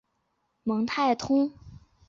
[0.63, 1.53] 蒙泰通。